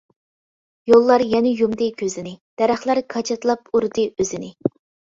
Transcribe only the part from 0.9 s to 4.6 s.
يوللار يەنە يۇمدى كۆزىنى، دەرەخلەر كاچاتلاپ ئۇردى ئۆزىنى.